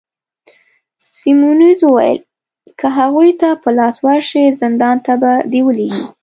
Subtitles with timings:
[1.17, 2.19] سیمونز وویل:
[2.79, 6.03] که هغوی ته په لاس ورشې، زندان ته به دي ولیږي.